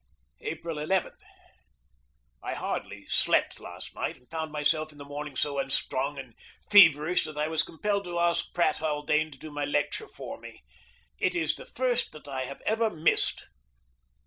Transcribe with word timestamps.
April 0.39 0.79
11. 0.79 1.13
I 2.41 2.55
hardly 2.55 3.05
slept 3.05 3.59
last 3.59 3.93
night, 3.93 4.17
and 4.17 4.27
found 4.31 4.51
myself 4.51 4.91
in 4.91 4.97
the 4.97 5.05
morning 5.05 5.35
so 5.35 5.59
unstrung 5.59 6.17
and 6.17 6.33
feverish 6.71 7.23
that 7.25 7.37
I 7.37 7.47
was 7.47 7.61
compelled 7.61 8.05
to 8.05 8.17
ask 8.17 8.51
Pratt 8.51 8.79
Haldane 8.79 9.29
to 9.29 9.37
do 9.37 9.51
my 9.51 9.63
lecture 9.63 10.07
for 10.07 10.39
me. 10.39 10.63
It 11.19 11.35
is 11.35 11.55
the 11.55 11.67
first 11.67 12.13
that 12.13 12.27
I 12.27 12.45
have 12.45 12.61
ever 12.61 12.89
missed. 12.89 13.45